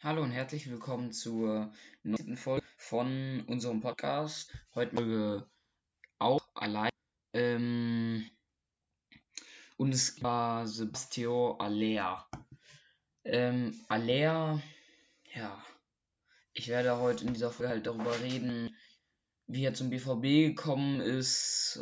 Hallo 0.00 0.22
und 0.22 0.30
herzlich 0.30 0.70
willkommen 0.70 1.12
zur 1.12 1.70
nächsten 2.02 2.38
Folge 2.38 2.64
von 2.78 3.44
unserem 3.46 3.82
Podcast. 3.82 4.56
Heute 4.74 4.96
Folge 4.96 5.46
auch 6.18 6.48
allein. 6.54 6.92
Ähm, 7.34 8.30
und 9.76 9.92
es 9.92 10.22
war 10.22 10.66
Sebastian 10.66 11.60
Aller. 11.60 12.26
Ähm, 13.24 13.78
Aller, 13.88 14.62
ja, 15.34 15.62
ich 16.54 16.68
werde 16.68 16.98
heute 16.98 17.26
in 17.26 17.34
dieser 17.34 17.50
Folge 17.50 17.70
halt 17.70 17.86
darüber 17.86 18.18
reden, 18.22 18.74
wie 19.48 19.64
er 19.64 19.74
zum 19.74 19.90
BVB 19.90 20.54
gekommen 20.54 21.00
ist, 21.00 21.80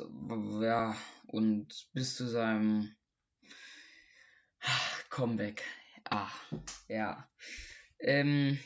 ja, 0.60 0.96
und 1.26 1.88
bis 1.92 2.16
zu 2.16 2.26
seinem 2.28 2.94
Comeback. 5.10 5.64
Ah, 6.08 6.30
ja. 6.88 7.28
Ähm, 7.98 8.58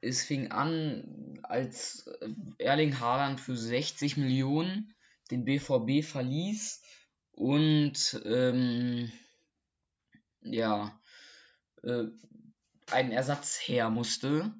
es 0.00 0.24
fing 0.24 0.50
an, 0.50 1.38
als 1.44 2.10
Erling 2.58 2.98
Haaland 2.98 3.40
für 3.40 3.56
60 3.56 4.16
Millionen 4.16 4.92
den 5.30 5.44
BVB 5.44 6.04
verließ 6.04 6.82
und 7.32 8.20
ähm, 8.24 9.12
ja, 10.42 11.00
äh, 11.82 12.04
ein 12.90 13.12
Ersatz 13.12 13.58
her 13.58 13.90
musste. 13.90 14.52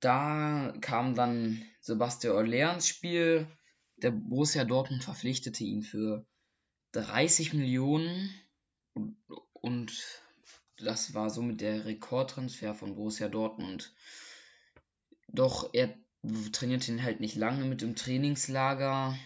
Da 0.00 0.72
kam 0.80 1.14
dann 1.14 1.62
Sebastian 1.86 2.34
Aller 2.36 2.74
ins 2.74 2.88
Spiel. 2.88 3.46
Der 3.98 4.10
Borussia 4.10 4.64
Dortmund 4.64 5.04
verpflichtete 5.04 5.62
ihn 5.62 5.82
für 5.82 6.26
30 6.92 7.54
Millionen 7.54 8.34
und, 8.92 9.16
und 9.52 9.92
das 10.78 11.14
war 11.14 11.30
somit 11.30 11.60
der 11.60 11.84
Rekordtransfer 11.84 12.74
von 12.74 12.96
Borussia 12.96 13.28
Dortmund. 13.28 13.94
Doch 15.28 15.70
er 15.74 15.96
trainierte 16.50 16.90
ihn 16.90 17.04
halt 17.04 17.20
nicht 17.20 17.36
lange 17.36 17.64
mit 17.64 17.82
dem 17.82 17.94
Trainingslager, 17.94 19.16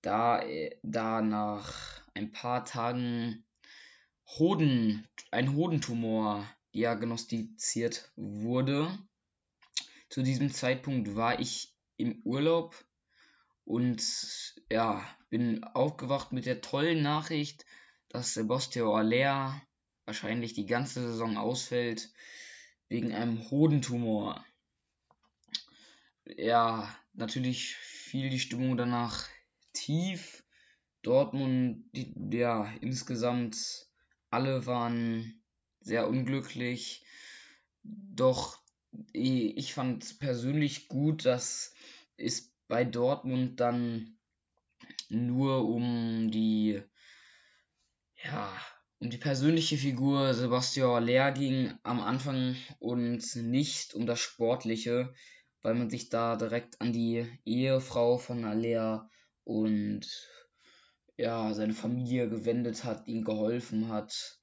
da, 0.00 0.42
da 0.82 1.20
nach 1.20 2.00
ein 2.14 2.32
paar 2.32 2.64
Tagen 2.64 3.44
Hoden, 4.38 5.06
ein 5.30 5.54
Hodentumor 5.54 6.48
diagnostiziert 6.74 8.10
wurde. 8.16 8.98
Zu 10.12 10.22
diesem 10.22 10.52
Zeitpunkt 10.52 11.16
war 11.16 11.40
ich 11.40 11.74
im 11.96 12.20
Urlaub 12.24 12.84
und 13.64 14.02
ja, 14.70 15.02
bin 15.30 15.64
aufgewacht 15.64 16.32
mit 16.32 16.44
der 16.44 16.60
tollen 16.60 17.02
Nachricht, 17.02 17.64
dass 18.10 18.34
Sebastian 18.34 18.88
Aller 18.88 19.62
wahrscheinlich 20.04 20.52
die 20.52 20.66
ganze 20.66 21.00
Saison 21.00 21.38
ausfällt 21.38 22.12
wegen 22.90 23.14
einem 23.14 23.50
Hodentumor. 23.50 24.44
Ja, 26.26 26.94
natürlich 27.14 27.74
fiel 27.76 28.28
die 28.28 28.40
Stimmung 28.40 28.76
danach 28.76 29.30
tief. 29.72 30.44
Dortmund, 31.00 31.86
die, 31.96 32.12
ja, 32.36 32.70
insgesamt 32.82 33.88
alle 34.28 34.66
waren 34.66 35.42
sehr 35.80 36.06
unglücklich. 36.06 37.02
Doch 37.82 38.61
ich 39.12 39.74
fand 39.74 40.18
persönlich 40.18 40.88
gut, 40.88 41.24
dass 41.24 41.74
es 42.16 42.52
bei 42.68 42.84
Dortmund 42.84 43.60
dann 43.60 44.18
nur 45.08 45.68
um 45.68 46.30
die 46.30 46.82
ja, 48.24 48.52
um 48.98 49.10
die 49.10 49.18
persönliche 49.18 49.76
Figur 49.76 50.32
Sebastian 50.32 51.04
Lehr 51.04 51.32
ging 51.32 51.74
am 51.82 52.00
Anfang 52.00 52.56
und 52.78 53.34
nicht 53.36 53.94
um 53.94 54.06
das 54.06 54.20
Sportliche, 54.20 55.12
weil 55.62 55.74
man 55.74 55.90
sich 55.90 56.08
da 56.08 56.36
direkt 56.36 56.80
an 56.80 56.92
die 56.92 57.26
Ehefrau 57.44 58.18
von 58.18 58.44
Aller 58.44 59.10
und 59.44 60.06
ja, 61.16 61.52
seine 61.52 61.74
Familie 61.74 62.28
gewendet 62.28 62.84
hat, 62.84 63.06
ihm 63.06 63.24
geholfen 63.24 63.88
hat. 63.88 64.40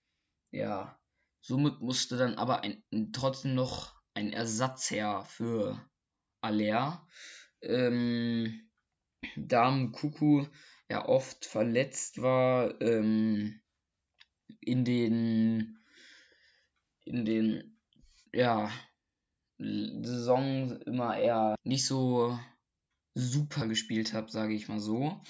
Ja, 0.52 1.00
somit 1.42 1.80
musste 1.82 2.18
dann 2.18 2.36
aber 2.36 2.64
ein, 2.64 2.84
trotzdem 3.14 3.56
noch 3.56 3.99
ein 4.20 4.34
Ersatz 4.34 4.92
her 4.92 5.26
für 5.28 5.84
Aller. 6.42 7.08
Ähm, 7.62 8.70
Dame 9.36 9.92
Kuku 9.92 10.46
ja 10.90 11.08
oft 11.08 11.46
verletzt 11.46 12.22
war, 12.22 12.80
ähm, 12.82 13.62
in 14.62 14.86
den 14.86 15.80
in 17.06 17.26
den 17.26 17.78
ja 18.34 18.72
Saison 19.58 20.80
immer 20.82 21.18
eher 21.18 21.56
nicht 21.64 21.86
so 21.86 22.38
super 23.14 23.68
gespielt 23.68 24.14
habe, 24.14 24.32
sage 24.32 24.54
ich 24.54 24.68
mal 24.68 24.80
so. 24.80 25.22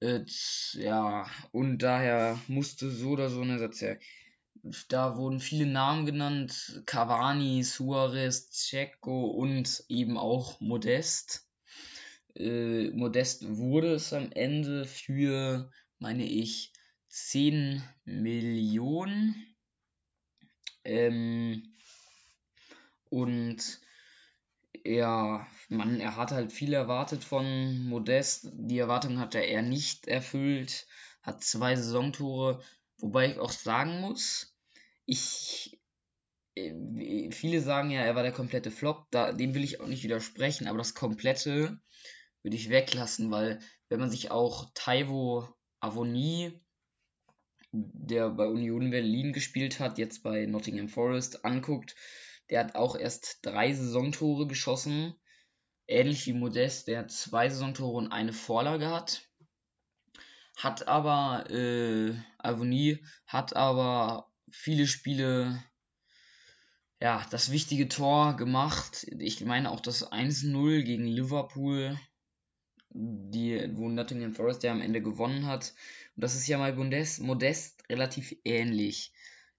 Äh, 0.00 0.24
ja, 0.72 1.26
und 1.52 1.78
daher 1.78 2.40
musste 2.48 2.90
so 2.90 3.10
oder 3.10 3.30
so 3.30 3.42
ein 3.42 3.50
Ersatz 3.50 3.80
her. 3.80 3.98
Da 4.88 5.18
wurden 5.18 5.40
viele 5.40 5.66
Namen 5.66 6.06
genannt: 6.06 6.82
Cavani, 6.86 7.62
Suarez, 7.62 8.50
Checo 8.50 9.26
und 9.26 9.84
eben 9.88 10.16
auch 10.16 10.58
Modest. 10.58 11.46
Äh, 12.34 12.90
Modest 12.90 13.58
wurde 13.58 13.92
es 13.92 14.14
am 14.14 14.32
Ende 14.32 14.86
für, 14.86 15.70
meine 15.98 16.24
ich, 16.24 16.72
10 17.08 17.82
Millionen. 18.06 19.54
Ähm, 20.82 21.74
und 23.10 23.80
ja, 24.82 25.46
man, 25.68 26.00
er 26.00 26.16
hat 26.16 26.32
halt 26.32 26.52
viel 26.52 26.72
erwartet 26.72 27.22
von 27.22 27.86
Modest. 27.86 28.48
Die 28.54 28.78
Erwartung 28.78 29.18
hat 29.18 29.34
er 29.34 29.46
eher 29.46 29.62
nicht 29.62 30.08
erfüllt. 30.08 30.86
Hat 31.22 31.44
zwei 31.44 31.76
Saisontore. 31.76 32.62
Wobei 32.96 33.30
ich 33.30 33.38
auch 33.38 33.52
sagen 33.52 34.00
muss, 34.00 34.53
ich. 35.06 35.80
Äh, 36.54 37.30
viele 37.32 37.60
sagen 37.60 37.90
ja, 37.90 38.02
er 38.02 38.14
war 38.14 38.22
der 38.22 38.32
komplette 38.32 38.70
Flop. 38.70 39.06
Da, 39.10 39.32
dem 39.32 39.54
will 39.54 39.64
ich 39.64 39.80
auch 39.80 39.86
nicht 39.86 40.04
widersprechen, 40.04 40.66
aber 40.66 40.78
das 40.78 40.94
komplette 40.94 41.80
würde 42.42 42.56
ich 42.56 42.70
weglassen, 42.70 43.30
weil 43.30 43.60
wenn 43.88 44.00
man 44.00 44.10
sich 44.10 44.30
auch 44.30 44.70
Taivo 44.74 45.48
Avoni 45.80 46.64
der 47.74 48.30
bei 48.30 48.46
Union 48.46 48.90
Berlin 48.90 49.32
gespielt 49.32 49.80
hat, 49.80 49.98
jetzt 49.98 50.22
bei 50.22 50.46
Nottingham 50.46 50.88
Forest 50.88 51.44
anguckt, 51.44 51.96
der 52.50 52.60
hat 52.60 52.74
auch 52.76 52.96
erst 52.96 53.38
drei 53.42 53.72
Saisontore 53.72 54.46
geschossen. 54.46 55.14
Ähnlich 55.86 56.26
wie 56.26 56.32
Modest, 56.32 56.88
der 56.88 57.08
zwei 57.08 57.48
Saisontore 57.48 57.96
und 57.96 58.12
eine 58.12 58.32
Vorlage 58.32 58.88
hat. 58.88 59.28
Hat 60.56 60.86
aber, 60.86 61.50
äh, 61.50 62.14
Avonie 62.38 63.04
hat 63.26 63.56
aber 63.56 64.32
viele 64.50 64.86
Spiele, 64.86 65.62
ja, 67.00 67.26
das 67.30 67.50
wichtige 67.50 67.88
Tor 67.88 68.36
gemacht. 68.36 69.06
Ich 69.18 69.44
meine 69.44 69.70
auch 69.70 69.80
das 69.80 70.10
1-0 70.10 70.82
gegen 70.82 71.06
Liverpool, 71.06 71.98
die, 72.90 73.68
wo 73.74 73.88
Nottingham 73.88 74.34
Forest 74.34 74.62
ja 74.62 74.72
am 74.72 74.80
Ende 74.80 75.02
gewonnen 75.02 75.46
hat. 75.46 75.74
Und 76.14 76.22
das 76.22 76.34
ist 76.34 76.46
ja 76.46 76.58
mal 76.58 76.74
Modest, 76.74 77.20
Modest 77.20 77.82
relativ 77.90 78.36
ähnlich. 78.44 79.12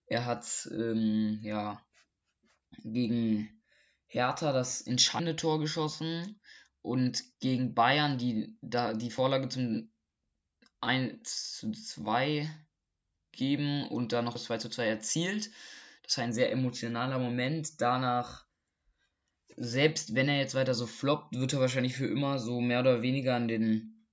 Er 0.08 0.26
hat 0.26 0.70
ähm, 0.72 1.40
ja 1.44 1.82
gegen 2.84 3.50
Hertha 4.08 4.54
das 4.54 4.82
entscheidende 4.82 5.36
Tor 5.36 5.60
geschossen 5.60 6.40
und 6.82 7.24
gegen 7.40 7.74
Bayern 7.74 8.18
die, 8.18 8.56
da, 8.62 8.94
die 8.94 9.10
Vorlage 9.10 9.50
zum 9.50 9.92
1 10.82 11.58
zu 11.58 11.72
2 11.72 12.50
geben 13.36 13.88
und 13.88 14.12
dann 14.14 14.26
noch 14.26 14.34
das 14.34 14.46
2 14.46 14.58
zu 14.58 14.70
2 14.70 14.88
erzielt. 14.88 15.52
Das 16.04 16.18
war 16.18 16.24
ein 16.24 16.34
sehr 16.34 16.52
emotionaler 16.52 17.20
Moment. 17.20 17.82
Danach, 17.82 18.46
selbst 19.58 20.16
wenn 20.16 20.30
er 20.30 20.38
jetzt 20.38 20.56
weiter 20.56 20.74
so 20.74 20.88
floppt, 20.88 21.36
wird 21.36 21.54
er 21.54 21.60
wahrscheinlich 21.60 21.96
für 21.96 22.08
immer 22.08 22.40
so 22.40 22.62
mehr 22.62 22.80
oder 22.80 23.02
weniger 23.02 23.36
an 23.36 23.48
den 23.48 24.08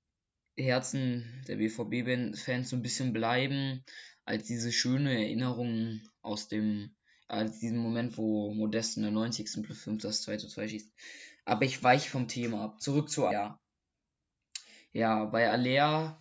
Herzen 0.56 1.44
der 1.48 1.56
BVB-Fans 1.56 2.70
so 2.70 2.76
ein 2.76 2.82
bisschen 2.82 3.12
bleiben, 3.12 3.84
als 4.24 4.46
diese 4.46 4.72
schöne 4.72 5.12
Erinnerung 5.12 6.00
aus 6.20 6.48
dem, 6.48 6.94
als 7.28 7.58
diesem 7.58 7.78
Moment, 7.78 8.16
wo 8.16 8.52
Modest 8.52 8.96
in 8.96 9.02
der 9.02 9.12
90. 9.12 9.62
plus 9.62 9.82
5 9.82 10.02
das 10.02 10.22
2 10.22 10.36
zu 10.36 10.48
2 10.48 10.68
schießt. 10.68 10.92
Aber 11.44 11.64
ich 11.64 11.82
weiche 11.82 12.08
vom 12.08 12.28
Thema 12.28 12.64
ab. 12.64 12.80
Zurück 12.80 13.10
zu 13.10 13.26
Alea. 13.26 13.58
Ja, 14.92 15.24
bei 15.24 15.50
Alea 15.50 16.20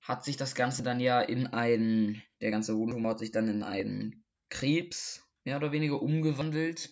hat 0.00 0.24
sich 0.24 0.36
das 0.36 0.54
Ganze 0.54 0.82
dann 0.82 1.00
ja 1.00 1.20
in 1.20 1.46
einen, 1.46 2.22
der 2.40 2.50
ganze 2.50 2.74
Hodentumor 2.76 3.12
hat 3.12 3.18
sich 3.18 3.32
dann 3.32 3.48
in 3.48 3.62
einen 3.62 4.24
Krebs 4.48 5.26
mehr 5.44 5.56
oder 5.56 5.72
weniger 5.72 6.00
umgewandelt. 6.00 6.90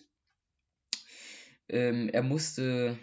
Ähm, 1.69 2.09
er 2.09 2.23
musste 2.23 2.97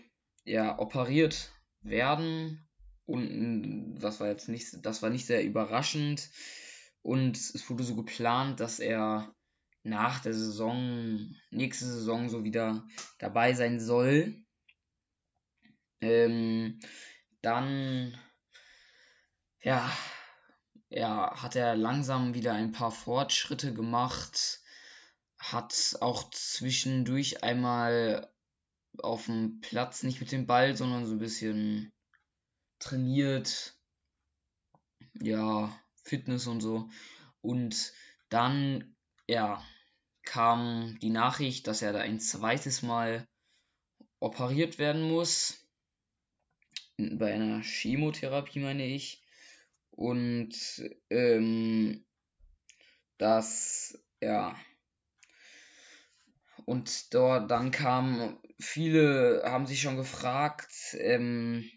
ja 0.45 0.79
operiert 0.79 1.53
werden. 1.81 2.67
Und 3.07 3.99
das 3.99 4.21
war 4.21 4.29
jetzt 4.29 4.49
nicht, 4.49 4.85
das 4.85 5.03
war 5.03 5.11
nicht 5.11 5.27
sehr 5.27 5.45
überraschend. 5.45 6.31
Und 7.03 7.37
es 7.37 7.69
wurde 7.69 7.85
so 7.85 7.95
geplant, 7.95 8.61
dass 8.61 8.81
er 8.81 9.35
nach 9.83 10.21
der 10.21 10.33
Saison, 10.33 11.37
nächste 11.51 11.85
Saison 11.85 12.31
so 12.31 12.45
wieder 12.45 12.87
dabei 13.19 13.53
sein 13.53 13.79
soll. 13.79 14.43
Ähm, 16.01 16.81
dann, 17.43 18.19
ja, 19.61 19.91
ja, 20.95 21.43
hat 21.43 21.57
er 21.57 21.75
langsam 21.75 22.35
wieder 22.35 22.53
ein 22.53 22.71
paar 22.71 22.93
Fortschritte 22.93 23.75
gemacht, 23.75 24.61
hat 25.39 25.97
auch 26.01 26.31
zwischendurch 26.31 27.43
einmal 27.43 28.33
auf 28.99 29.27
dem 29.27 29.61
Platz 29.61 30.05
nicht 30.05 30.21
mit 30.21 30.31
dem 30.31 30.47
Ball, 30.47 30.77
sondern 30.77 31.05
so 31.05 31.15
ein 31.15 31.19
bisschen 31.19 31.93
trainiert, 32.79 33.77
ja, 35.15 35.77
Fitness 36.05 36.47
und 36.47 36.61
so. 36.61 36.89
Und 37.41 37.93
dann, 38.29 38.95
ja, 39.27 39.65
kam 40.23 40.97
die 41.01 41.11
Nachricht, 41.11 41.67
dass 41.67 41.83
er 41.83 41.93
da 41.93 42.01
ein 42.01 42.21
zweites 42.21 42.83
Mal 42.83 43.27
operiert 44.21 44.79
werden 44.79 45.03
muss. 45.03 45.67
Bei 46.97 47.35
einer 47.35 47.63
Chemotherapie, 47.63 48.61
meine 48.61 48.87
ich. 48.87 49.24
Und 49.97 50.55
ähm, 51.11 52.05
das, 53.19 53.99
ja. 54.21 54.57
Und 56.65 57.15
dort 57.15 57.51
dann 57.51 57.71
kam, 57.71 58.41
viele 58.59 59.43
haben 59.45 59.67
sich 59.67 59.81
schon 59.81 59.97
gefragt, 59.97 60.73
ähm, 60.99 61.71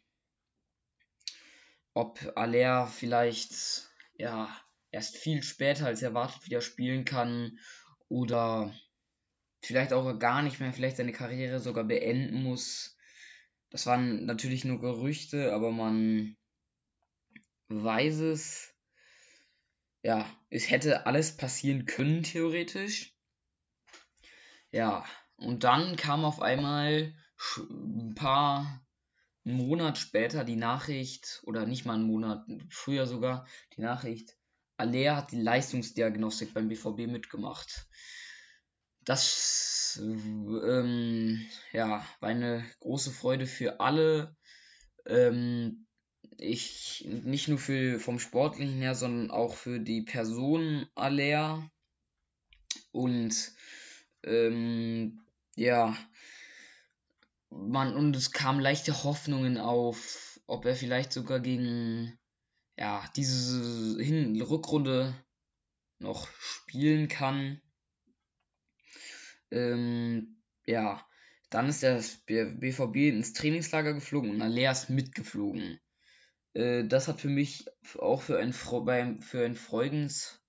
ob 1.94 2.19
Aller 2.36 2.88
vielleicht 2.88 3.90
ja 4.16 4.50
erst 4.92 5.18
viel 5.18 5.44
später 5.44 5.86
als 5.88 6.02
erwartet 6.02 6.46
wieder 6.46 6.62
spielen 6.62 7.06
kann 7.06 7.60
oder 8.08 8.74
vielleicht 9.62 9.94
auch 9.94 10.18
gar 10.18 10.42
nicht 10.42 10.60
mehr, 10.60 10.74
vielleicht 10.74 10.98
seine 10.98 11.12
Karriere 11.12 11.60
sogar 11.60 11.84
beenden 11.84 12.42
muss. 12.44 12.98
Das 13.69 13.86
waren 13.86 14.25
natürlich 14.25 14.64
nur 14.64 14.80
Gerüchte, 14.80 15.54
aber 15.54 15.72
man 15.72 16.37
weiß 17.69 18.19
es. 18.19 18.74
Ja, 20.04 20.30
es 20.50 20.69
hätte 20.69 21.06
alles 21.06 21.36
passieren 21.36 21.86
können, 21.86 22.24
theoretisch. 22.24 23.14
Ja, 24.72 25.06
und 25.38 25.64
dann 25.64 25.96
kam 25.96 26.24
auf 26.24 26.42
einmal 26.42 27.14
ein 27.60 28.16
paar 28.16 28.86
einen 29.46 29.58
Monat 29.58 29.98
später 29.98 30.44
die 30.44 30.56
Nachricht, 30.56 31.42
oder 31.46 31.66
nicht 31.66 31.86
mal 31.86 31.96
einen 31.96 32.04
Monat, 32.04 32.46
früher 32.69 33.08
sogar, 33.08 33.48
die 33.75 33.81
Nachricht, 33.81 34.38
Aller 34.78 35.16
hat 35.16 35.31
die 35.31 35.42
Leistungsdiagnostik 35.42 36.54
beim 36.54 36.68
BVB 36.68 37.08
mitgemacht. 37.08 37.88
Das 39.06 40.00
ähm, 40.02 41.48
ja, 41.72 42.06
war 42.19 42.30
eine 42.30 42.64
große 42.80 43.12
Freude 43.12 43.48
für 43.48 43.80
alle. 43.80 44.36
Ähm, 45.08 45.87
ich 46.38 47.06
nicht 47.07 47.48
nur 47.48 47.57
für 47.57 48.00
vom 48.00 48.19
Sportlichen 48.19 48.80
her, 48.80 48.95
sondern 48.95 49.31
auch 49.31 49.56
für 49.56 49.80
die 49.80 50.01
Person 50.01 50.88
Aller. 50.95 51.69
Und 52.92 53.54
ähm, 54.24 55.22
ja, 55.56 55.98
man, 57.50 57.95
und 57.95 58.16
es 58.16 58.31
kamen 58.31 58.60
leichte 58.60 59.04
Hoffnungen 59.04 59.57
auf, 59.57 60.39
ob 60.48 60.66
er 60.66 60.75
vielleicht 60.75 61.12
sogar 61.13 61.39
gegen 61.39 62.18
ja, 62.78 63.04
diese 63.16 64.01
Hin 64.01 64.40
Rückrunde 64.42 65.16
noch 66.00 66.28
spielen 66.40 67.07
kann. 67.07 67.62
Ähm, 69.50 70.42
ja, 70.66 71.06
dann 71.50 71.69
ist 71.69 71.81
der 71.81 72.01
BVB 72.28 72.95
ins 72.95 73.33
Trainingslager 73.33 73.94
geflogen 73.94 74.31
und 74.31 74.42
Alea 74.42 74.72
ist 74.72 74.90
mitgeflogen. 74.90 75.80
Äh, 76.57 76.88
das 76.88 77.07
hat 77.07 77.21
für 77.21 77.30
mich 77.30 77.65
auch 78.00 78.21
für 78.21 78.39
ein, 78.39 78.54
bei, 78.83 79.18
für 79.21 79.45
ein 79.45 79.56
Freugens, 79.56 80.42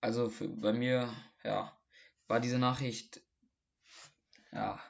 also 0.00 0.30
für, 0.30 0.48
bei 0.48 0.72
mir, 0.72 1.12
ja, 1.44 1.78
war 2.26 2.40
diese 2.40 2.58
Nachricht, 2.58 3.22
ja, 4.50 4.80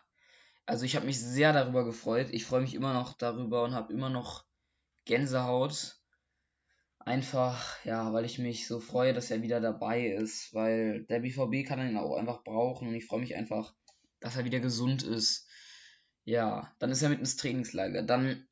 also 0.66 0.84
ich 0.84 0.94
habe 0.94 1.06
mich 1.06 1.18
sehr 1.18 1.52
darüber 1.52 1.84
gefreut. 1.84 2.28
Ich 2.30 2.44
freue 2.44 2.60
mich 2.60 2.74
immer 2.74 2.94
noch 2.94 3.14
darüber 3.14 3.64
und 3.64 3.74
habe 3.74 3.92
immer 3.92 4.08
noch 4.08 4.44
Gänsehaut. 5.04 5.96
Einfach, 7.00 7.84
ja, 7.84 8.12
weil 8.12 8.24
ich 8.24 8.38
mich 8.38 8.68
so 8.68 8.78
freue, 8.78 9.12
dass 9.12 9.32
er 9.32 9.42
wieder 9.42 9.60
dabei 9.60 10.06
ist, 10.06 10.54
weil 10.54 11.04
der 11.06 11.20
BVB 11.20 11.66
kann 11.66 11.80
ihn 11.80 11.96
auch 11.96 12.14
einfach 12.14 12.44
brauchen 12.44 12.86
und 12.86 12.94
ich 12.94 13.06
freue 13.06 13.20
mich 13.20 13.34
einfach, 13.34 13.74
dass 14.20 14.36
er 14.36 14.44
wieder 14.44 14.60
gesund 14.60 15.02
ist. 15.02 15.48
Ja, 16.24 16.72
dann 16.78 16.92
ist 16.92 17.02
er 17.02 17.08
mit 17.08 17.18
ins 17.18 17.36
Trainingslager. 17.36 18.02
Dann 18.04 18.46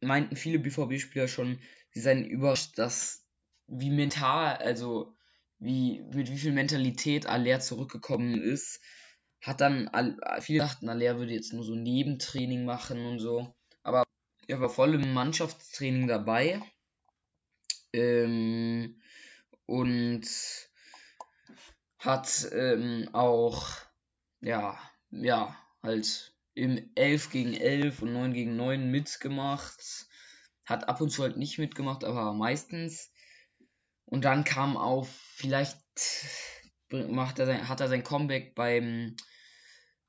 meinten 0.00 0.36
viele 0.36 0.58
BVB-Spieler 0.58 1.28
schon, 1.28 1.58
sie 1.90 2.00
seien 2.00 2.24
überrascht, 2.24 2.78
dass 2.78 3.24
wie 3.66 3.90
mental, 3.90 4.56
also 4.56 5.16
wie 5.58 6.02
mit 6.12 6.30
wie 6.30 6.38
viel 6.38 6.52
Mentalität 6.52 7.26
Aller 7.26 7.60
zurückgekommen 7.60 8.40
ist 8.40 8.80
hat 9.46 9.60
dann, 9.60 9.88
viele 10.40 10.58
dachten, 10.58 10.88
Aller 10.88 11.18
würde 11.18 11.32
jetzt 11.32 11.52
nur 11.52 11.62
so 11.62 11.74
Nebentraining 11.74 12.64
machen 12.64 13.06
und 13.06 13.20
so. 13.20 13.54
Aber 13.84 14.04
er 14.48 14.60
war 14.60 14.68
voll 14.68 14.94
im 14.94 15.14
Mannschaftstraining 15.14 16.08
dabei. 16.08 16.60
Ähm, 17.92 19.00
und 19.66 20.26
hat 21.98 22.48
ähm, 22.52 23.08
auch, 23.12 23.68
ja, 24.40 24.78
ja, 25.10 25.56
halt 25.82 26.34
im 26.56 26.90
11 26.94 27.30
gegen 27.30 27.54
11 27.54 28.02
und 28.02 28.12
9 28.14 28.32
gegen 28.32 28.56
9 28.56 28.90
mitgemacht. 28.90 30.06
Hat 30.64 30.88
ab 30.88 31.00
und 31.00 31.10
zu 31.10 31.22
halt 31.22 31.36
nicht 31.36 31.58
mitgemacht, 31.58 32.02
aber 32.02 32.32
meistens. 32.32 33.12
Und 34.06 34.24
dann 34.24 34.42
kam 34.44 34.76
auf, 34.76 35.08
vielleicht 35.36 35.78
macht 36.90 37.38
er 37.38 37.46
sein, 37.46 37.68
hat 37.68 37.80
er 37.80 37.88
sein 37.88 38.02
Comeback 38.02 38.54
beim 38.54 39.16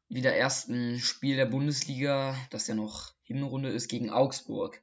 wieder 0.07 0.33
ersten 0.33 0.99
Spiel 0.99 1.35
der 1.35 1.47
Bundesliga, 1.47 2.37
das 2.49 2.67
ja 2.67 2.75
noch 2.75 3.13
Hinrunde 3.23 3.69
ist, 3.69 3.89
gegen 3.89 4.09
Augsburg. 4.09 4.81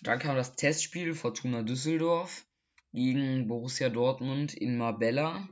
Dann 0.00 0.18
kam 0.18 0.36
das 0.36 0.56
Testspiel 0.56 1.14
Fortuna 1.14 1.62
Düsseldorf 1.62 2.46
gegen 2.92 3.46
Borussia 3.46 3.90
Dortmund 3.90 4.54
in 4.54 4.78
Marbella. 4.78 5.48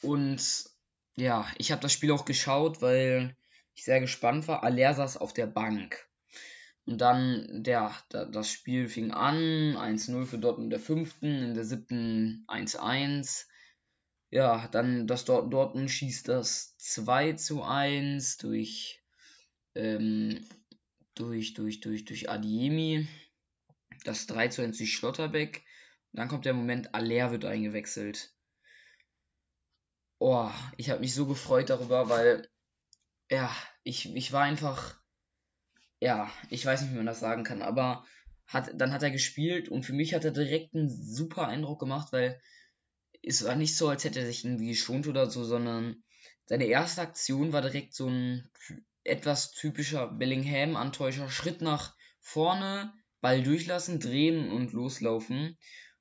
Und 0.00 0.70
ja, 1.16 1.50
ich 1.58 1.72
habe 1.72 1.82
das 1.82 1.92
Spiel 1.92 2.12
auch 2.12 2.24
geschaut, 2.24 2.80
weil 2.80 3.36
ich 3.74 3.84
sehr 3.84 4.00
gespannt 4.00 4.48
war. 4.48 4.62
Aller 4.62 4.94
saß 4.94 5.16
auf 5.16 5.32
der 5.32 5.46
Bank. 5.46 6.08
Und 6.86 7.00
dann, 7.00 7.62
der, 7.62 7.94
das 8.10 8.50
Spiel 8.50 8.88
fing 8.88 9.10
an, 9.10 9.76
1-0 9.76 10.26
für 10.26 10.38
Dortmund 10.38 10.70
der 10.70 10.80
fünften, 10.80 11.42
in 11.42 11.54
der 11.54 11.64
siebten 11.64 12.44
1-1. 12.46 13.46
Ja, 14.30 14.68
dann 14.68 15.06
das 15.06 15.24
Dort 15.24 15.52
Dortmund 15.52 15.90
schießt 15.90 16.28
das 16.28 16.76
2 16.78 17.34
zu 17.34 17.62
1 17.62 18.36
durch, 18.38 19.02
ähm, 19.74 20.44
durch, 21.14 21.54
durch, 21.54 21.80
durch, 21.80 22.04
durch 22.04 22.28
Adiemi. 22.28 23.08
Das 24.04 24.26
3 24.26 24.48
zu 24.48 24.62
1 24.62 24.76
durch 24.76 24.92
Schlotterbeck. 24.92 25.64
Und 26.12 26.18
dann 26.18 26.28
kommt 26.28 26.44
der 26.44 26.52
Moment, 26.52 26.94
Aller 26.94 27.30
wird 27.30 27.46
eingewechselt. 27.46 28.34
Oh, 30.18 30.50
ich 30.76 30.90
habe 30.90 31.00
mich 31.00 31.14
so 31.14 31.26
gefreut 31.26 31.70
darüber, 31.70 32.08
weil, 32.08 32.48
ja, 33.30 33.54
ich, 33.82 34.14
ich 34.14 34.32
war 34.32 34.42
einfach, 34.42 34.98
ja, 36.00 36.30
ich 36.50 36.64
weiß 36.64 36.82
nicht, 36.82 36.92
wie 36.92 36.96
man 36.96 37.06
das 37.06 37.20
sagen 37.20 37.44
kann, 37.44 37.62
aber 37.62 38.04
hat, 38.46 38.70
dann 38.74 38.92
hat 38.92 39.02
er 39.02 39.10
gespielt 39.10 39.68
und 39.68 39.84
für 39.84 39.92
mich 39.94 40.14
hat 40.14 40.24
er 40.24 40.30
direkt 40.30 40.74
einen 40.74 40.90
super 40.90 41.48
Eindruck 41.48 41.80
gemacht, 41.80 42.12
weil 42.12 42.40
es 43.22 43.44
war 43.44 43.56
nicht 43.56 43.76
so, 43.76 43.88
als 43.88 44.04
hätte 44.04 44.20
er 44.20 44.26
sich 44.26 44.44
irgendwie 44.44 44.68
geschont 44.68 45.06
oder 45.06 45.30
so, 45.30 45.44
sondern 45.44 46.02
seine 46.46 46.66
erste 46.66 47.00
Aktion 47.00 47.52
war 47.52 47.62
direkt 47.62 47.94
so 47.94 48.08
ein 48.08 48.50
etwas 49.02 49.52
typischer 49.52 50.08
Bellingham-Antäuscher. 50.08 51.30
Schritt 51.30 51.62
nach 51.62 51.94
vorne, 52.20 52.92
Ball 53.20 53.42
durchlassen, 53.42 54.00
drehen 54.00 54.50
und 54.50 54.72
loslaufen. 54.72 55.56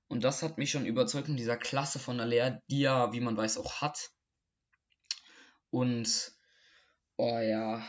Und 0.07 0.23
das 0.23 0.43
hat 0.43 0.57
mich 0.57 0.71
schon 0.71 0.85
überzeugt 0.85 1.29
in 1.29 1.37
dieser 1.37 1.57
Klasse 1.57 1.99
von 1.99 2.19
Aller, 2.19 2.61
die 2.69 2.83
er, 2.83 3.13
wie 3.13 3.21
man 3.21 3.37
weiß, 3.37 3.57
auch 3.57 3.81
hat. 3.81 4.09
Und, 5.69 6.32
oh 7.17 7.39
ja. 7.39 7.85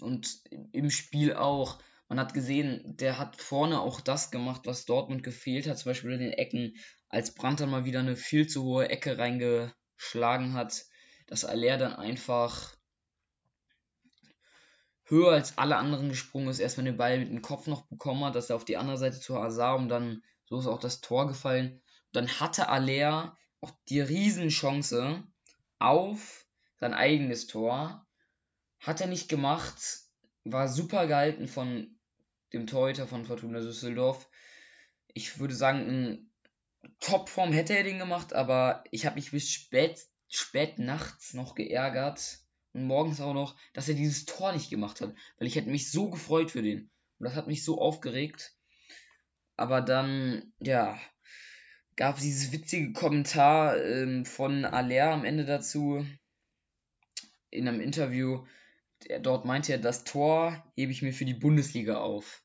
Und 0.00 0.42
im 0.72 0.90
Spiel 0.90 1.34
auch. 1.34 1.78
Man 2.08 2.18
hat 2.18 2.34
gesehen, 2.34 2.96
der 2.96 3.18
hat 3.18 3.40
vorne 3.40 3.80
auch 3.80 4.00
das 4.00 4.32
gemacht, 4.32 4.62
was 4.64 4.84
Dortmund 4.84 5.22
gefehlt 5.22 5.68
hat, 5.68 5.78
zum 5.78 5.90
Beispiel 5.90 6.10
in 6.10 6.20
den 6.20 6.32
Ecken 6.32 6.74
als 7.08 7.34
Brandt 7.34 7.60
dann 7.60 7.70
mal 7.70 7.84
wieder 7.84 8.00
eine 8.00 8.16
viel 8.16 8.48
zu 8.48 8.64
hohe 8.64 8.88
Ecke 8.88 9.16
reingeschlagen 9.16 10.54
hat, 10.54 10.84
dass 11.28 11.44
Aller 11.44 11.76
dann 11.76 11.94
einfach 11.94 12.74
höher 15.04 15.32
als 15.32 15.58
alle 15.58 15.76
anderen 15.76 16.08
gesprungen 16.08 16.48
ist, 16.48 16.60
erstmal 16.60 16.86
den 16.86 16.96
Ball 16.96 17.18
mit 17.18 17.28
dem 17.28 17.42
Kopf 17.42 17.66
noch 17.66 17.86
bekommen 17.86 18.24
hat, 18.24 18.34
dass 18.36 18.50
er 18.50 18.56
auf 18.56 18.64
die 18.64 18.76
andere 18.76 18.96
Seite 18.96 19.20
zu 19.20 19.36
Hazard 19.36 19.80
und 19.80 19.88
dann 19.88 20.22
so 20.46 20.58
ist 20.58 20.66
auch 20.66 20.80
das 20.80 21.00
Tor 21.00 21.28
gefallen. 21.28 21.80
Dann 22.12 22.28
hatte 22.40 22.68
Aller 22.68 23.36
auch 23.60 23.72
die 23.88 24.00
Riesenchance 24.00 25.24
auf 25.78 26.46
sein 26.78 26.94
eigenes 26.94 27.46
Tor. 27.46 28.06
Hat 28.80 29.00
er 29.00 29.06
nicht 29.06 29.28
gemacht, 29.28 29.78
war 30.44 30.68
super 30.68 31.06
gehalten 31.06 31.48
von 31.48 31.98
dem 32.52 32.66
Torhüter 32.66 33.06
von 33.06 33.24
Fortuna 33.24 33.60
Düsseldorf. 33.60 34.28
Ich 35.12 35.38
würde 35.38 35.54
sagen, 35.54 35.86
in 35.86 36.30
Topform 37.00 37.52
hätte 37.52 37.76
er 37.76 37.84
den 37.84 37.98
gemacht, 37.98 38.32
aber 38.32 38.84
ich 38.90 39.06
habe 39.06 39.16
mich 39.16 39.30
bis 39.30 39.50
spät, 39.50 40.00
spät 40.28 40.78
nachts 40.78 41.34
noch 41.34 41.54
geärgert 41.54 42.38
und 42.72 42.86
morgens 42.86 43.20
auch 43.20 43.34
noch, 43.34 43.56
dass 43.72 43.88
er 43.88 43.94
dieses 43.94 44.24
Tor 44.24 44.52
nicht 44.52 44.70
gemacht 44.70 45.00
hat, 45.00 45.14
weil 45.38 45.46
ich 45.46 45.56
hätte 45.56 45.70
mich 45.70 45.90
so 45.90 46.10
gefreut 46.10 46.50
für 46.50 46.62
den. 46.62 46.90
Und 47.18 47.24
das 47.24 47.34
hat 47.34 47.46
mich 47.46 47.64
so 47.64 47.80
aufgeregt. 47.80 48.54
Aber 49.56 49.82
dann, 49.82 50.54
ja, 50.58 50.98
gab 51.96 52.16
es 52.16 52.22
dieses 52.22 52.52
witzige 52.52 52.92
Kommentar 52.92 53.76
ähm, 53.76 54.24
von 54.24 54.64
Aller 54.64 55.10
am 55.10 55.24
Ende 55.24 55.44
dazu 55.44 56.06
in 57.50 57.68
einem 57.68 57.80
Interview. 57.80 58.46
Der, 59.08 59.18
dort 59.18 59.44
meinte 59.44 59.72
er, 59.72 59.78
das 59.78 60.04
Tor 60.04 60.64
hebe 60.76 60.92
ich 60.92 61.02
mir 61.02 61.12
für 61.12 61.24
die 61.24 61.34
Bundesliga 61.34 61.98
auf. 61.98 62.42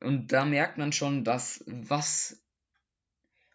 Und 0.00 0.32
da 0.32 0.44
merkt 0.44 0.78
man 0.78 0.92
schon, 0.92 1.24
dass 1.24 1.64
was, 1.66 2.42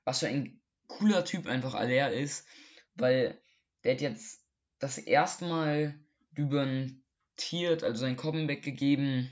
was 0.03 0.20
für 0.20 0.27
ein 0.27 0.62
cooler 0.88 1.24
Typ 1.25 1.48
einfach 1.48 1.74
Aller 1.74 2.12
ist, 2.12 2.48
weil 2.96 3.39
der 3.84 3.93
hat 3.93 4.01
jetzt 4.01 4.46
das 4.79 4.98
erste 4.98 5.46
Mal 5.46 6.00
debütiert, 6.31 7.84
also 7.84 8.01
sein 8.01 8.17
Comeback 8.17 8.63
gegeben 8.63 9.31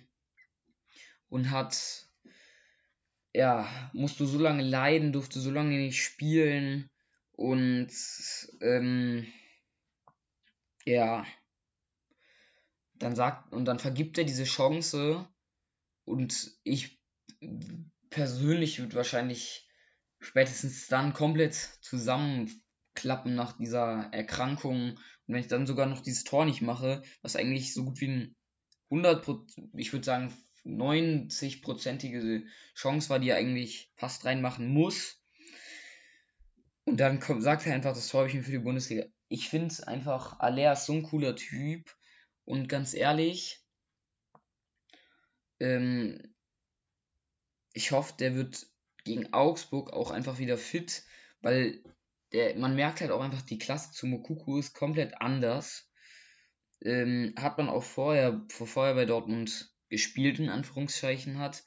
und 1.29 1.49
hat 1.51 2.09
ja, 3.33 3.67
musste 3.93 4.25
so 4.25 4.39
lange 4.39 4.63
leiden, 4.63 5.13
durfte 5.13 5.39
so 5.39 5.51
lange 5.51 5.77
nicht 5.77 6.01
spielen 6.01 6.89
und 7.33 7.91
ähm, 8.61 9.27
ja, 10.85 11.25
dann 12.99 13.15
sagt 13.15 13.53
und 13.53 13.65
dann 13.65 13.79
vergibt 13.79 14.17
er 14.17 14.23
diese 14.23 14.43
Chance 14.43 15.27
und 16.05 16.51
ich 16.63 17.01
persönlich 18.09 18.79
würde 18.79 18.95
wahrscheinlich 18.95 19.67
spätestens 20.19 20.87
dann 20.87 21.13
komplett 21.13 21.53
zusammenklappen 21.81 23.35
nach 23.35 23.57
dieser 23.57 24.09
Erkrankung 24.11 24.91
und 24.91 25.33
wenn 25.33 25.41
ich 25.41 25.47
dann 25.47 25.67
sogar 25.67 25.85
noch 25.85 26.01
dieses 26.01 26.23
Tor 26.23 26.45
nicht 26.45 26.61
mache, 26.61 27.03
was 27.21 27.35
eigentlich 27.35 27.73
so 27.73 27.85
gut 27.85 28.01
wie 28.01 28.07
ein 28.07 28.35
100% 28.91 29.69
ich 29.73 29.93
würde 29.93 30.05
sagen 30.05 30.33
90-prozentige 30.65 32.43
Chance 32.75 33.09
war, 33.09 33.19
die 33.19 33.29
er 33.29 33.37
eigentlich 33.37 33.91
fast 33.95 34.25
reinmachen 34.25 34.67
muss. 34.67 35.21
Und 36.85 36.99
dann 36.99 37.19
kommt, 37.19 37.43
sagt 37.43 37.65
er 37.65 37.73
einfach, 37.73 37.93
das 37.93 38.13
habe 38.13 38.27
ich 38.27 38.33
mir 38.33 38.43
für 38.43 38.51
die 38.51 38.59
Bundesliga. 38.59 39.05
Ich 39.27 39.49
finde 39.49 39.87
einfach, 39.87 40.39
Aller 40.39 40.73
ist 40.73 40.85
so 40.85 40.93
ein 40.93 41.03
cooler 41.03 41.35
Typ. 41.35 41.95
Und 42.49 42.67
ganz 42.67 42.95
ehrlich, 42.95 43.63
ähm, 45.59 46.33
ich 47.73 47.91
hoffe, 47.91 48.15
der 48.17 48.33
wird 48.33 48.65
gegen 49.03 49.31
Augsburg 49.33 49.93
auch 49.93 50.09
einfach 50.09 50.39
wieder 50.39 50.57
fit, 50.57 51.03
weil 51.41 51.83
der, 52.31 52.55
man 52.55 52.75
merkt 52.75 53.01
halt 53.01 53.11
auch 53.11 53.21
einfach, 53.21 53.43
die 53.43 53.59
Klasse 53.59 53.91
zu 53.91 54.07
Mokuku 54.07 54.57
ist 54.57 54.73
komplett 54.73 55.21
anders. 55.21 55.91
Ähm, 56.81 57.35
hat 57.37 57.59
man 57.59 57.69
auch 57.69 57.83
vorher, 57.83 58.43
vorher 58.49 58.95
bei 58.95 59.05
Dortmund 59.05 59.71
gespielt, 59.89 60.39
in 60.39 60.49
Anführungszeichen 60.49 61.37
hat, 61.37 61.63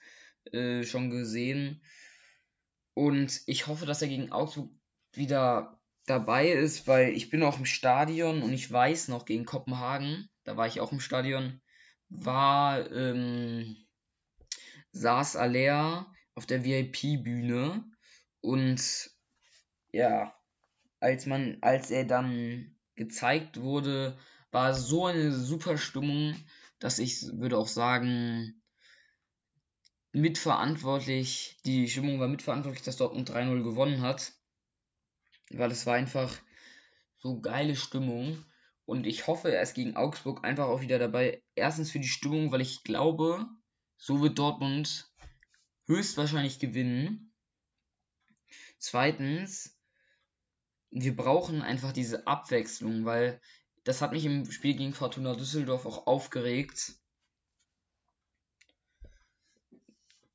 äh, 0.50 0.82
schon 0.82 1.10
gesehen. 1.10 1.80
Und 2.94 3.40
ich 3.46 3.68
hoffe, 3.68 3.86
dass 3.86 4.02
er 4.02 4.08
gegen 4.08 4.32
Augsburg 4.32 4.72
wieder 5.12 5.80
dabei 6.06 6.50
ist, 6.50 6.86
weil 6.86 7.12
ich 7.12 7.30
bin 7.30 7.42
auch 7.42 7.58
im 7.58 7.66
Stadion 7.66 8.42
und 8.42 8.52
ich 8.52 8.70
weiß 8.70 9.08
noch 9.08 9.24
gegen 9.24 9.44
Kopenhagen, 9.44 10.28
da 10.44 10.56
war 10.56 10.66
ich 10.66 10.80
auch 10.80 10.92
im 10.92 11.00
Stadion, 11.00 11.60
war, 12.08 12.90
ähm, 12.90 13.76
saß 14.92 15.36
Aller 15.36 16.12
auf 16.34 16.46
der 16.46 16.64
VIP-Bühne 16.64 17.84
und 18.40 19.10
ja, 19.92 20.34
als 21.00 21.26
man, 21.26 21.58
als 21.60 21.90
er 21.90 22.04
dann 22.04 22.76
gezeigt 22.96 23.60
wurde, 23.60 24.18
war 24.50 24.74
so 24.74 25.06
eine 25.06 25.32
super 25.32 25.78
Stimmung 25.78 26.36
dass 26.82 26.98
ich 26.98 27.22
würde 27.38 27.56
auch 27.58 27.68
sagen, 27.68 28.60
mitverantwortlich, 30.12 31.58
die 31.64 31.88
Stimmung 31.88 32.18
war 32.18 32.28
mitverantwortlich, 32.28 32.82
dass 32.82 32.96
Dortmund 32.96 33.30
3-0 33.30 33.62
gewonnen 33.62 34.02
hat. 34.02 34.32
Weil 35.52 35.70
es 35.70 35.86
war 35.86 35.94
einfach 35.94 36.40
so 37.18 37.40
geile 37.40 37.76
Stimmung. 37.76 38.44
Und 38.84 39.06
ich 39.06 39.26
hoffe, 39.26 39.52
er 39.52 39.62
ist 39.62 39.74
gegen 39.74 39.96
Augsburg 39.96 40.44
einfach 40.44 40.66
auch 40.66 40.80
wieder 40.80 40.98
dabei. 40.98 41.42
Erstens 41.54 41.90
für 41.90 42.00
die 42.00 42.08
Stimmung, 42.08 42.50
weil 42.52 42.60
ich 42.60 42.82
glaube, 42.82 43.46
so 43.96 44.20
wird 44.20 44.38
Dortmund 44.38 45.10
höchstwahrscheinlich 45.86 46.58
gewinnen. 46.58 47.32
Zweitens, 48.78 49.78
wir 50.90 51.16
brauchen 51.16 51.62
einfach 51.62 51.92
diese 51.92 52.26
Abwechslung, 52.26 53.04
weil 53.04 53.40
das 53.84 54.02
hat 54.02 54.12
mich 54.12 54.24
im 54.24 54.50
Spiel 54.50 54.74
gegen 54.74 54.92
Fortuna 54.92 55.34
Düsseldorf 55.34 55.86
auch 55.86 56.06
aufgeregt. 56.06 56.94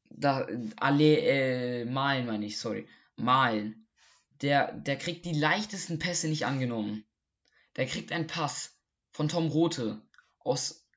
Da, 0.10 0.48
alle, 0.78 1.20
äh, 1.20 1.86
Malen 1.86 2.26
meine 2.26 2.46
ich, 2.46 2.58
sorry. 2.58 2.88
Malen. 3.18 3.87
Der, 4.42 4.72
der 4.72 4.98
kriegt 4.98 5.26
die 5.26 5.34
leichtesten 5.34 6.00
Pässe 6.00 6.28
nicht 6.28 6.46
angenommen. 6.46 7.06
Der 7.76 7.86
kriegt 7.86 8.12
einen 8.12 8.28
Pass 8.28 8.80
von 9.12 9.30
Tom 9.30 9.48
Rote 9.48 10.02
aus 10.40 10.88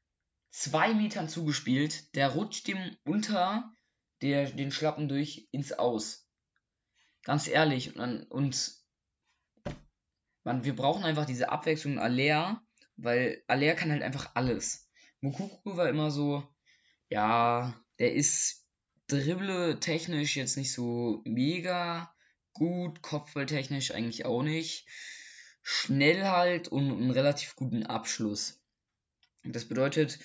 zwei 0.50 0.94
Metern 0.94 1.28
zugespielt. 1.28 2.14
Der 2.14 2.30
rutscht 2.30 2.68
ihm 2.68 2.96
unter 3.04 3.72
der, 4.22 4.50
den 4.50 4.72
Schlappen 4.72 5.08
durch 5.08 5.48
ins 5.52 5.72
Aus. 5.72 6.26
Ganz 7.22 7.48
ehrlich. 7.48 7.96
Und, 7.96 8.24
und 8.24 8.74
man, 10.44 10.64
wir 10.64 10.74
brauchen 10.74 11.04
einfach 11.04 11.26
diese 11.26 11.50
Abwechslung 11.50 11.98
Aller, 11.98 12.62
weil 12.96 13.42
Aller 13.46 13.74
kann 13.74 13.90
halt 13.90 14.02
einfach 14.02 14.34
alles. 14.34 14.90
Mukuku 15.20 15.76
war 15.76 15.88
immer 15.88 16.10
so, 16.10 16.46
ja, 17.08 17.78
der 17.98 18.14
ist 18.14 18.66
dribble 19.06 19.80
technisch 19.80 20.36
jetzt 20.36 20.56
nicht 20.56 20.72
so 20.72 21.22
mega 21.24 22.14
gut, 22.52 23.02
kopfballtechnisch 23.02 23.92
eigentlich 23.92 24.24
auch 24.24 24.42
nicht. 24.42 24.86
Schnell 25.62 26.24
halt 26.24 26.68
und 26.68 26.90
einen 26.90 27.10
relativ 27.10 27.56
guten 27.56 27.84
Abschluss. 27.84 28.60
Das 29.42 29.66
bedeutet, 29.66 30.18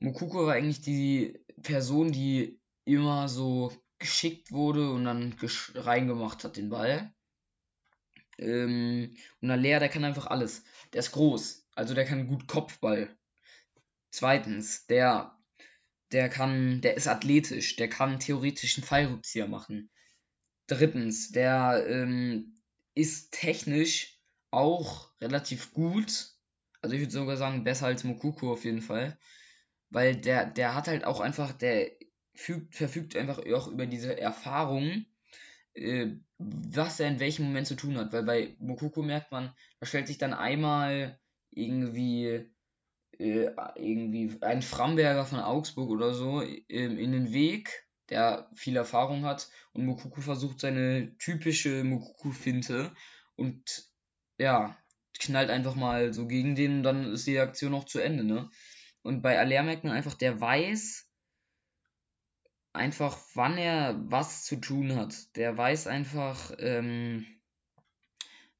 Mukuku 0.00 0.46
war 0.46 0.54
eigentlich 0.54 0.80
die 0.80 1.38
Person, 1.62 2.12
die 2.12 2.60
immer 2.84 3.28
so 3.28 3.72
geschickt 3.98 4.52
wurde 4.52 4.90
und 4.90 5.04
dann 5.04 5.34
reingemacht 5.74 6.44
hat 6.44 6.56
den 6.56 6.68
Ball. 6.68 7.14
Ähm, 8.38 9.16
und 9.40 9.50
Alea, 9.50 9.78
der 9.78 9.88
kann 9.88 10.04
einfach 10.04 10.26
alles. 10.26 10.64
Der 10.92 11.00
ist 11.00 11.12
groß, 11.12 11.66
also 11.74 11.94
der 11.94 12.04
kann 12.04 12.26
gut 12.26 12.46
Kopfball. 12.46 13.16
Zweitens, 14.10 14.86
der, 14.86 15.38
der 16.12 16.28
kann, 16.28 16.80
der 16.80 16.96
ist 16.96 17.08
athletisch, 17.08 17.76
der 17.76 17.88
kann 17.88 18.20
theoretisch 18.20 18.76
einen 18.76 18.86
Fallrückzieher 18.86 19.48
machen. 19.48 19.90
Drittens, 20.66 21.30
der 21.30 21.84
ähm, 21.88 22.56
ist 22.94 23.32
technisch 23.32 24.20
auch 24.50 25.10
relativ 25.20 25.72
gut. 25.72 26.30
Also 26.80 26.94
ich 26.94 27.02
würde 27.02 27.12
sogar 27.12 27.36
sagen, 27.36 27.64
besser 27.64 27.86
als 27.86 28.04
Mokuko 28.04 28.52
auf 28.52 28.64
jeden 28.64 28.82
Fall. 28.82 29.18
Weil 29.90 30.16
der, 30.16 30.46
der 30.46 30.74
hat 30.74 30.88
halt 30.88 31.04
auch 31.04 31.20
einfach, 31.20 31.52
der 31.52 31.90
fügt, 32.34 32.74
verfügt 32.74 33.16
einfach 33.16 33.38
auch 33.38 33.68
über 33.68 33.86
diese 33.86 34.18
Erfahrung, 34.18 35.06
äh, 35.74 36.08
was 36.38 37.00
er 37.00 37.08
in 37.08 37.20
welchem 37.20 37.46
Moment 37.46 37.66
zu 37.66 37.76
tun 37.76 37.96
hat. 37.96 38.12
Weil 38.12 38.24
bei 38.24 38.56
Mokoko 38.58 39.02
merkt 39.02 39.30
man, 39.30 39.54
da 39.78 39.86
stellt 39.86 40.08
sich 40.08 40.18
dann 40.18 40.34
einmal 40.34 41.20
irgendwie 41.50 42.50
äh, 43.18 43.50
irgendwie 43.76 44.36
ein 44.42 44.62
Framberger 44.62 45.24
von 45.24 45.40
Augsburg 45.40 45.90
oder 45.90 46.12
so 46.12 46.42
äh, 46.42 46.62
in 46.68 47.12
den 47.12 47.32
Weg, 47.32 47.85
der 48.10 48.50
viel 48.54 48.76
Erfahrung 48.76 49.24
hat 49.24 49.48
und 49.72 49.84
Mokuku 49.84 50.20
versucht 50.20 50.60
seine 50.60 51.16
typische 51.18 51.84
Mokuku-Finte 51.84 52.92
und 53.34 53.90
ja, 54.38 54.76
knallt 55.18 55.50
einfach 55.50 55.74
mal 55.74 56.12
so 56.12 56.26
gegen 56.26 56.54
den 56.54 56.78
und 56.78 56.82
dann 56.82 57.12
ist 57.12 57.26
die 57.26 57.38
Aktion 57.38 57.74
auch 57.74 57.84
zu 57.84 58.00
Ende, 58.00 58.24
ne? 58.24 58.50
Und 59.02 59.22
bei 59.22 59.38
Aller 59.38 59.62
merkt 59.62 59.84
man 59.84 59.92
einfach, 59.92 60.14
der 60.14 60.40
weiß, 60.40 61.08
einfach, 62.76 63.18
wann 63.34 63.58
er 63.58 63.96
was 64.10 64.44
zu 64.44 64.56
tun 64.56 64.96
hat. 64.96 65.36
Der 65.36 65.56
weiß 65.56 65.86
einfach, 65.86 66.52
ähm, 66.58 67.26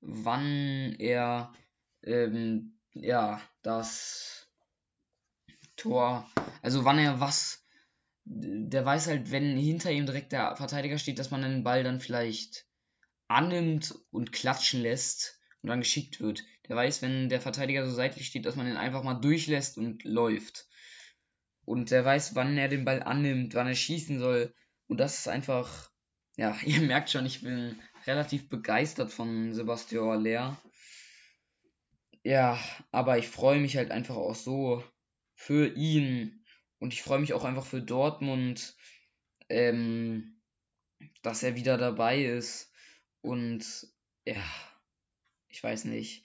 wann 0.00 0.94
er 0.98 1.52
ähm, 2.02 2.78
ja 2.94 3.40
das 3.62 4.48
Tor. 5.76 6.28
Also 6.62 6.84
wann 6.84 6.98
er 6.98 7.20
was. 7.20 7.65
Der 8.28 8.84
weiß 8.84 9.06
halt, 9.06 9.30
wenn 9.30 9.56
hinter 9.56 9.90
ihm 9.92 10.04
direkt 10.04 10.32
der 10.32 10.56
Verteidiger 10.56 10.98
steht, 10.98 11.18
dass 11.18 11.30
man 11.30 11.42
den 11.42 11.62
Ball 11.62 11.84
dann 11.84 12.00
vielleicht 12.00 12.66
annimmt 13.28 13.94
und 14.10 14.32
klatschen 14.32 14.82
lässt 14.82 15.40
und 15.62 15.68
dann 15.68 15.80
geschickt 15.80 16.20
wird. 16.20 16.42
Der 16.68 16.76
weiß, 16.76 17.02
wenn 17.02 17.28
der 17.28 17.40
Verteidiger 17.40 17.86
so 17.86 17.94
seitlich 17.94 18.26
steht, 18.26 18.44
dass 18.44 18.56
man 18.56 18.66
ihn 18.66 18.76
einfach 18.76 19.02
mal 19.02 19.14
durchlässt 19.14 19.78
und 19.78 20.04
läuft. 20.04 20.66
Und 21.64 21.90
der 21.90 22.04
weiß, 22.04 22.34
wann 22.34 22.58
er 22.58 22.68
den 22.68 22.84
Ball 22.84 23.02
annimmt, 23.02 23.54
wann 23.54 23.66
er 23.66 23.74
schießen 23.74 24.18
soll. 24.18 24.54
Und 24.88 24.98
das 24.98 25.18
ist 25.18 25.28
einfach, 25.28 25.90
ja, 26.36 26.56
ihr 26.64 26.80
merkt 26.80 27.10
schon, 27.10 27.26
ich 27.26 27.42
bin 27.42 27.80
relativ 28.06 28.48
begeistert 28.48 29.12
von 29.12 29.54
Sebastian 29.54 30.08
Aller. 30.08 30.60
Ja, 32.22 32.58
aber 32.90 33.18
ich 33.18 33.28
freue 33.28 33.60
mich 33.60 33.76
halt 33.76 33.90
einfach 33.92 34.16
auch 34.16 34.34
so 34.34 34.82
für 35.34 35.74
ihn. 35.74 36.44
Und 36.78 36.92
ich 36.92 37.02
freue 37.02 37.18
mich 37.18 37.32
auch 37.32 37.44
einfach 37.44 37.64
für 37.64 37.82
Dortmund, 37.82 38.76
ähm, 39.48 40.40
dass 41.22 41.42
er 41.42 41.56
wieder 41.56 41.78
dabei 41.78 42.24
ist. 42.24 42.72
Und 43.22 43.88
ja, 44.24 44.42
ich 45.48 45.62
weiß 45.62 45.84
nicht, 45.86 46.24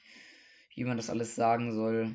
wie 0.76 0.84
man 0.84 0.98
das 0.98 1.10
alles 1.10 1.36
sagen 1.36 1.74
soll. 1.74 2.14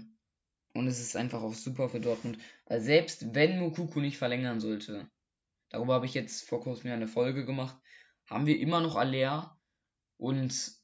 Und 0.75 0.87
es 0.87 1.01
ist 1.01 1.17
einfach 1.17 1.43
auch 1.43 1.55
super 1.55 1.89
für 1.89 2.01
Dortmund. 2.01 2.39
Weil 2.67 2.81
selbst 2.81 3.35
wenn 3.35 3.59
Mukuku 3.59 4.01
nicht 4.01 4.19
verlängern 4.19 4.61
sollte, 4.61 5.11
darüber 5.71 5.95
habe 5.95 6.07
ich 6.07 6.15
jetzt 6.15 6.47
vor 6.47 6.61
kurzem 6.61 6.91
eine 6.91 7.09
Folge 7.09 7.47
gemacht, 7.47 7.77
haben 8.27 8.47
wir 8.47 8.59
immer 8.59 8.81
noch 8.81 8.97
Aller. 8.97 9.59
Und 10.19 10.75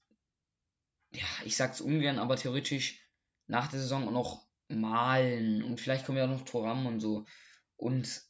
ja, 1.12 1.26
ich 1.44 1.56
sag's 1.56 1.80
ungern, 1.80 2.18
aber 2.18 2.37
theoretisch 2.37 3.00
nach 3.47 3.68
der 3.68 3.80
Saison 3.80 4.11
noch 4.12 4.47
malen. 4.72 5.62
Und 5.62 5.80
vielleicht 5.80 6.06
kommen 6.06 6.18
ja 6.18 6.24
auch 6.24 6.28
noch 6.28 6.44
Toram 6.44 6.86
und 6.86 7.00
so. 7.00 7.26
Und 7.76 8.22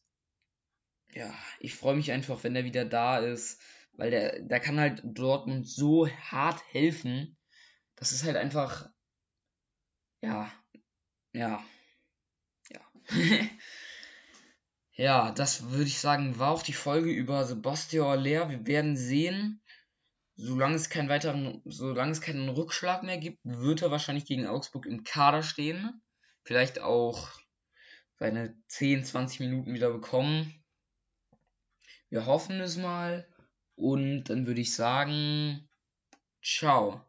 ja, 1.12 1.32
ich 1.60 1.74
freue 1.74 1.96
mich 1.96 2.12
einfach, 2.12 2.42
wenn 2.44 2.56
er 2.56 2.64
wieder 2.64 2.84
da 2.84 3.18
ist. 3.18 3.60
Weil 3.94 4.10
der, 4.10 4.40
der 4.40 4.60
kann 4.60 4.80
halt 4.80 5.02
Dortmund 5.04 5.68
so 5.68 6.08
hart 6.08 6.62
helfen. 6.72 7.36
Das 7.96 8.12
ist 8.12 8.24
halt 8.24 8.36
einfach. 8.36 8.88
Ja, 10.22 10.50
ja. 11.32 11.62
Ja. 12.70 12.80
ja, 14.92 15.32
das 15.32 15.70
würde 15.70 15.84
ich 15.84 15.98
sagen, 15.98 16.38
war 16.38 16.52
auch 16.52 16.62
die 16.62 16.72
Folge 16.72 17.10
über 17.10 17.44
Sebastian 17.44 18.06
Aller. 18.06 18.48
Wir 18.48 18.66
werden 18.66 18.96
sehen, 18.96 19.62
solange 20.36 20.76
es 20.76 20.90
keinen 20.90 21.08
weiteren, 21.08 21.60
solange 21.64 22.12
es 22.12 22.20
keinen 22.20 22.48
Rückschlag 22.48 23.02
mehr 23.02 23.18
gibt, 23.18 23.38
wird 23.44 23.82
er 23.82 23.90
wahrscheinlich 23.90 24.24
gegen 24.24 24.46
Augsburg 24.46 24.86
im 24.86 25.04
Kader 25.04 25.42
stehen. 25.42 26.02
Vielleicht 26.44 26.80
auch 26.80 27.30
seine 28.18 28.56
10, 28.68 29.04
20 29.04 29.40
Minuten 29.40 29.74
wieder 29.74 29.90
bekommen. 29.90 30.62
Wir 32.08 32.26
hoffen 32.26 32.60
es 32.60 32.76
mal. 32.76 33.26
Und 33.74 34.24
dann 34.24 34.46
würde 34.46 34.60
ich 34.60 34.74
sagen, 34.74 35.68
ciao. 36.42 37.04